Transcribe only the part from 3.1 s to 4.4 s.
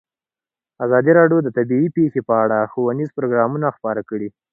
پروګرامونه خپاره کړي.